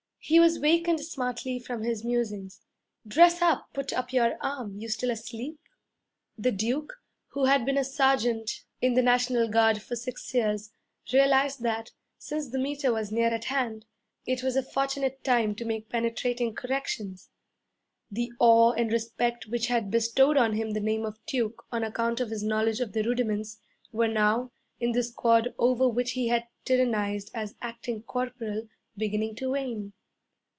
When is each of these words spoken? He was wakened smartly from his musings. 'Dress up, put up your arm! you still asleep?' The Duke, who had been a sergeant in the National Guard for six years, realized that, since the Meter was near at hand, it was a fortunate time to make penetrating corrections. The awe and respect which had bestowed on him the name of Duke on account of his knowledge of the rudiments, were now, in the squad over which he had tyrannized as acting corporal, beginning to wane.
He 0.23 0.39
was 0.39 0.59
wakened 0.59 0.99
smartly 1.01 1.57
from 1.57 1.81
his 1.81 2.05
musings. 2.05 2.61
'Dress 3.07 3.41
up, 3.41 3.69
put 3.73 3.91
up 3.91 4.13
your 4.13 4.37
arm! 4.39 4.77
you 4.77 4.87
still 4.87 5.09
asleep?' 5.09 5.57
The 6.37 6.51
Duke, 6.51 6.93
who 7.29 7.45
had 7.45 7.65
been 7.65 7.75
a 7.77 7.83
sergeant 7.83 8.63
in 8.81 8.93
the 8.93 9.01
National 9.01 9.47
Guard 9.49 9.81
for 9.81 9.95
six 9.95 10.31
years, 10.35 10.71
realized 11.11 11.63
that, 11.63 11.91
since 12.19 12.47
the 12.49 12.59
Meter 12.59 12.93
was 12.93 13.11
near 13.11 13.29
at 13.29 13.45
hand, 13.45 13.85
it 14.27 14.43
was 14.43 14.55
a 14.55 14.61
fortunate 14.61 15.23
time 15.23 15.55
to 15.55 15.65
make 15.65 15.89
penetrating 15.89 16.53
corrections. 16.53 17.31
The 18.11 18.31
awe 18.39 18.73
and 18.73 18.91
respect 18.91 19.47
which 19.47 19.67
had 19.67 19.89
bestowed 19.89 20.37
on 20.37 20.53
him 20.53 20.71
the 20.71 20.79
name 20.79 21.03
of 21.03 21.17
Duke 21.25 21.65
on 21.71 21.83
account 21.83 22.19
of 22.19 22.29
his 22.29 22.43
knowledge 22.43 22.79
of 22.79 22.93
the 22.93 23.01
rudiments, 23.01 23.57
were 23.91 24.07
now, 24.07 24.51
in 24.79 24.91
the 24.91 25.01
squad 25.01 25.55
over 25.57 25.89
which 25.89 26.11
he 26.11 26.27
had 26.27 26.47
tyrannized 26.63 27.31
as 27.33 27.55
acting 27.59 28.03
corporal, 28.03 28.67
beginning 28.95 29.35
to 29.37 29.49
wane. 29.49 29.93